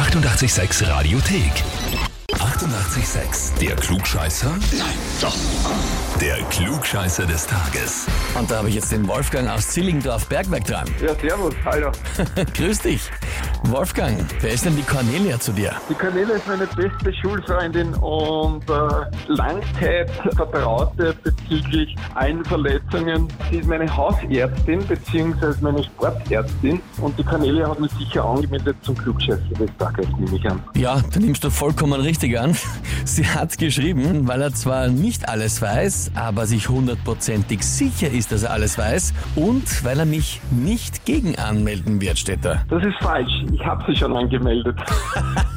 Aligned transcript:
886 0.00 0.88
Radiothek. 0.88 1.52
88,6. 2.32 3.58
Der 3.60 3.76
Klugscheißer? 3.76 4.48
Nein, 4.48 4.94
doch. 5.20 5.36
Der 6.18 6.36
Klugscheißer 6.44 7.26
des 7.26 7.46
Tages. 7.46 8.06
Und 8.34 8.50
da 8.50 8.56
habe 8.56 8.70
ich 8.70 8.76
jetzt 8.76 8.90
den 8.92 9.06
Wolfgang 9.06 9.50
aus 9.50 9.68
Zillingdorf 9.68 10.26
Bergwerk 10.26 10.64
dran. 10.64 10.88
Ja, 11.02 11.14
servus, 11.20 11.54
hallo. 11.66 11.92
Grüß 12.54 12.78
dich. 12.78 13.02
Wolfgang, 13.64 14.16
wer 14.40 14.52
ist 14.52 14.64
denn 14.64 14.74
die 14.74 14.82
Cornelia 14.82 15.38
zu 15.38 15.52
dir? 15.52 15.72
Die 15.88 15.94
Cornelia 15.94 16.34
ist 16.36 16.46
meine 16.48 16.66
beste 16.66 17.14
Schulfreundin 17.20 17.94
und 17.94 18.68
äh, 18.68 18.72
Langzeit 19.28 20.10
Vertraute 20.34 21.14
bezüglich 21.22 21.94
allen 22.14 22.44
Verletzungen. 22.44 23.28
Sie 23.50 23.58
ist 23.58 23.68
meine 23.68 23.94
Hausärztin 23.94 24.84
bzw. 24.86 25.54
meine 25.60 25.84
Sportärztin 25.84 26.80
und 27.00 27.18
die 27.18 27.22
Cornelia 27.22 27.68
hat 27.68 27.78
mich 27.78 27.92
sicher 27.92 28.24
angemeldet 28.24 28.76
zum 28.82 28.96
Klugscheißer 28.96 29.54
des 29.58 29.70
Tages, 29.78 30.06
nehme 30.18 30.36
ich 30.36 30.50
an. 30.50 30.62
Ja, 30.74 31.00
da 31.12 31.20
nimmst 31.20 31.44
du 31.44 31.50
vollkommen 31.50 32.00
richtig 32.00 32.38
an. 32.38 32.56
Sie 33.04 33.26
hat 33.26 33.58
geschrieben, 33.58 34.26
weil 34.26 34.40
er 34.42 34.54
zwar 34.54 34.88
nicht 34.88 35.28
alles 35.28 35.60
weiß, 35.60 36.12
aber 36.14 36.46
sich 36.46 36.68
hundertprozentig 36.68 37.62
sicher 37.62 38.10
ist, 38.10 38.32
dass 38.32 38.42
er 38.42 38.52
alles 38.52 38.78
weiß 38.78 39.12
und 39.36 39.84
weil 39.84 39.98
er 39.98 40.06
mich 40.06 40.40
nicht 40.50 41.04
gegen 41.04 41.38
anmelden 41.38 42.00
wird, 42.00 42.18
steht 42.18 42.44
da. 42.44 42.62
Das 42.68 42.84
ist 42.84 42.96
falsch. 43.00 43.30
Ich 43.52 43.64
habe 43.64 43.84
sie 43.86 43.96
schon 43.96 44.16
angemeldet. 44.16 44.78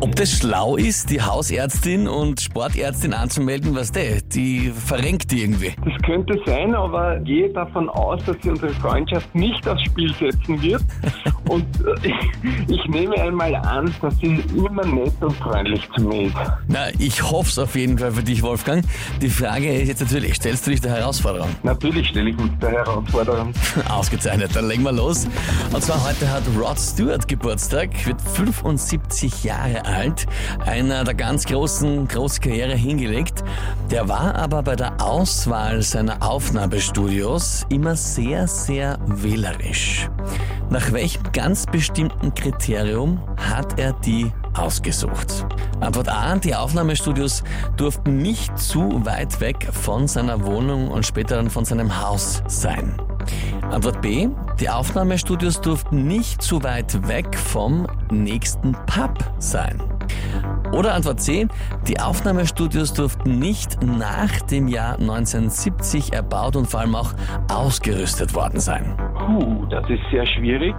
Ob 0.00 0.14
das 0.16 0.30
schlau 0.30 0.76
ist, 0.76 1.10
die 1.10 1.22
Hausärztin 1.22 2.08
und 2.08 2.40
Sportärztin 2.40 3.14
anzumelden, 3.14 3.74
was 3.74 3.92
der? 3.92 4.20
Die 4.20 4.70
verrenkt 4.70 5.30
die 5.30 5.42
irgendwie. 5.42 5.74
Das 5.84 6.02
könnte 6.02 6.38
sein, 6.44 6.74
aber 6.74 7.18
gehe 7.20 7.50
davon 7.50 7.88
aus, 7.88 8.22
dass 8.24 8.36
sie 8.42 8.50
unsere 8.50 8.72
Freundschaft 8.74 9.34
nicht 9.34 9.66
aufs 9.68 9.82
Spiel 9.82 10.12
setzen 10.14 10.60
wird. 10.62 10.82
Und 11.48 11.64
äh, 11.80 12.08
ich, 12.08 12.74
ich 12.76 12.84
nehme 12.88 13.14
einmal 13.20 13.54
an, 13.54 13.94
dass 14.02 14.16
sie 14.18 14.42
immer 14.56 14.84
nett 14.84 15.12
und 15.20 15.32
freundlich 15.36 15.88
zu 15.94 16.02
mir 16.02 16.22
ist. 16.22 16.34
Na, 16.66 16.88
ich 16.98 17.22
hoffe 17.22 17.48
es 17.48 17.58
auf 17.58 17.76
jeden 17.76 17.98
Fall 17.98 18.10
für 18.10 18.22
dich, 18.22 18.42
Wolfgang. 18.42 18.84
Die 19.20 19.28
Frage 19.28 19.72
ist 19.72 19.88
jetzt 19.88 20.00
natürlich, 20.00 20.34
stellst 20.34 20.66
du 20.66 20.72
dich 20.72 20.80
der 20.80 20.92
Herausforderung? 20.96 21.48
Natürlich 21.62 22.08
stelle 22.08 22.30
ich 22.30 22.36
mich 22.36 22.50
der 22.60 22.72
Herausforderung. 22.72 23.52
Ausgezeichnet, 23.88 24.50
dann 24.54 24.66
legen 24.68 24.82
wir 24.82 24.92
los. 24.92 25.28
Und 25.72 25.82
zwar 25.82 26.04
heute 26.08 26.28
hat 26.28 26.42
Rod 26.58 26.78
Stewart 26.80 27.28
Geburtstag, 27.28 27.90
wird 28.06 28.20
75 28.56 29.44
Jahre 29.44 29.84
alt, 29.84 30.26
einer 30.64 31.04
der 31.04 31.14
ganz 31.14 31.44
großen, 31.44 32.08
große 32.08 32.40
Karriere 32.40 32.74
hingelegt. 32.74 33.44
Der 33.90 34.08
war 34.08 34.34
aber 34.34 34.62
bei 34.62 34.76
der 34.76 35.00
Auswahl 35.00 35.82
seiner 35.82 36.22
Aufnahmestudios 36.22 37.66
immer 37.68 37.96
sehr, 37.96 38.48
sehr 38.48 38.98
wählerisch. 39.06 40.08
Nach 40.70 40.92
welchem 40.92 41.22
ganz 41.32 41.66
bestimmten 41.66 42.34
Kriterium 42.34 43.20
hat 43.36 43.78
er 43.78 43.92
die 43.92 44.32
ausgesucht? 44.54 45.46
Antwort 45.80 46.08
A. 46.08 46.36
Die 46.36 46.54
Aufnahmestudios 46.54 47.44
durften 47.76 48.18
nicht 48.18 48.58
zu 48.58 49.04
weit 49.04 49.40
weg 49.40 49.68
von 49.70 50.08
seiner 50.08 50.44
Wohnung 50.44 50.88
und 50.88 51.06
später 51.06 51.36
dann 51.36 51.50
von 51.50 51.64
seinem 51.64 52.02
Haus 52.02 52.42
sein. 52.48 52.96
Antwort 53.70 54.00
B. 54.00 54.28
Die 54.60 54.70
Aufnahmestudios 54.70 55.60
durften 55.60 56.06
nicht 56.06 56.40
zu 56.40 56.62
weit 56.62 57.06
weg 57.08 57.36
vom 57.36 57.86
nächsten 58.10 58.72
Pub 58.86 59.18
sein. 59.38 59.82
Oder 60.72 60.94
Antwort 60.94 61.20
C. 61.20 61.46
Die 61.86 62.00
Aufnahmestudios 62.00 62.94
durften 62.94 63.38
nicht 63.38 63.82
nach 63.82 64.40
dem 64.42 64.68
Jahr 64.68 64.98
1970 64.98 66.14
erbaut 66.14 66.56
und 66.56 66.66
vor 66.66 66.80
allem 66.80 66.94
auch 66.94 67.12
ausgerüstet 67.48 68.34
worden 68.34 68.60
sein. 68.60 68.96
Puh, 69.26 69.66
das 69.70 69.88
ist 69.90 70.02
sehr 70.12 70.24
schwierig. 70.24 70.74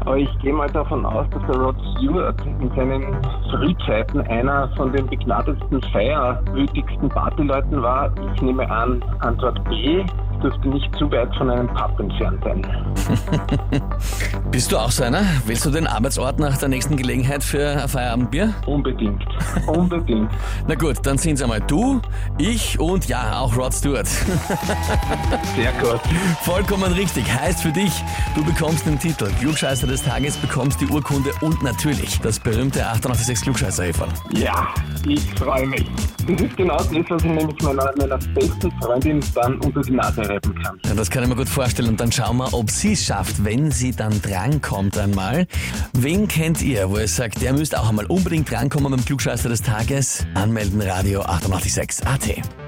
Aber 0.00 0.16
ich 0.16 0.38
gehe 0.38 0.52
mal 0.52 0.70
davon 0.70 1.04
aus, 1.04 1.26
dass 1.30 1.42
der 1.46 1.60
Rod 1.60 1.76
Stewart 1.96 2.40
in 2.60 2.70
seinen 2.76 3.16
Frühzeiten 3.50 4.20
einer 4.28 4.68
von 4.76 4.92
den 4.92 5.06
begnadetsten, 5.06 5.82
feierwütigsten 5.92 7.08
Partyleuten 7.08 7.82
war. 7.82 8.12
Ich 8.34 8.42
nehme 8.42 8.70
an, 8.70 9.02
Antwort 9.18 9.62
B 9.64 10.04
dürfte 10.42 10.68
nicht 10.68 10.94
zu 10.96 11.10
weit 11.10 11.34
von 11.36 11.50
einem 11.50 11.68
Pub 11.68 11.98
entfernt 11.98 12.42
sein. 12.44 12.62
Bist 14.50 14.72
du 14.72 14.76
auch 14.76 14.90
so 14.90 15.04
einer? 15.04 15.22
Willst 15.46 15.64
du 15.64 15.70
den 15.70 15.86
Arbeitsort 15.86 16.38
nach 16.38 16.56
der 16.58 16.68
nächsten 16.68 16.96
Gelegenheit 16.96 17.42
für 17.42 17.82
ein 17.82 17.88
Feierabendbier? 17.88 18.54
Unbedingt. 18.66 19.24
Unbedingt. 19.66 20.30
Na 20.66 20.74
gut, 20.74 20.96
dann 21.02 21.18
sind 21.18 21.34
es 21.34 21.42
einmal 21.42 21.60
du, 21.60 22.00
ich 22.38 22.78
und 22.78 23.08
ja, 23.08 23.38
auch 23.40 23.56
Rod 23.56 23.74
Stewart. 23.74 24.06
Sehr 24.06 25.72
gut. 25.82 26.00
Vollkommen 26.42 26.92
richtig. 26.92 27.24
Heißt 27.32 27.62
für 27.62 27.72
dich, 27.72 27.87
du 28.34 28.44
bekommst 28.44 28.86
den 28.86 28.98
Titel 28.98 29.30
Klugscheißer 29.40 29.86
des 29.86 30.02
Tages, 30.02 30.36
bekommst 30.36 30.80
die 30.80 30.86
Urkunde 30.86 31.32
und 31.40 31.62
natürlich 31.62 32.18
das 32.20 32.38
berühmte 32.38 32.86
886 32.86 33.42
klugscheißer 33.42 33.84
-Häferl. 33.84 34.08
Ja, 34.32 34.74
ich 35.06 35.24
freue 35.34 35.66
mich. 35.66 35.84
Das 36.26 36.40
ist 36.40 36.56
genau 36.56 36.76
das, 36.76 36.88
was 36.90 37.22
ich 37.22 37.30
nämlich 37.30 37.62
meiner, 37.62 37.90
meiner 37.96 38.18
besten 38.18 38.70
Freundin 38.80 39.20
dann 39.34 39.58
unter 39.60 39.80
die 39.80 39.92
Nase 39.92 40.28
reiben 40.28 40.54
kann. 40.62 40.78
Ja, 40.84 40.94
das 40.94 41.10
kann 41.10 41.22
ich 41.22 41.28
mir 41.28 41.36
gut 41.36 41.48
vorstellen. 41.48 41.88
Und 41.88 42.00
dann 42.00 42.12
schauen 42.12 42.36
wir, 42.36 42.52
ob 42.52 42.70
sie 42.70 42.92
es 42.92 43.04
schafft, 43.04 43.44
wenn 43.44 43.70
sie 43.70 43.92
dann 43.92 44.20
drankommt 44.20 44.98
einmal. 44.98 45.46
Wen 45.94 46.28
kennt 46.28 46.60
ihr, 46.62 46.90
wo 46.90 46.98
ihr 46.98 47.08
sagt, 47.08 47.40
der 47.40 47.52
müsst 47.52 47.76
auch 47.76 47.88
einmal 47.88 48.06
unbedingt 48.06 48.50
drankommen 48.50 48.90
beim 48.90 49.04
Klugscheißer 49.04 49.48
des 49.48 49.62
Tages? 49.62 50.26
Anmelden 50.34 50.82
Radio 50.82 51.22
886 51.22 52.06
AT. 52.06 52.67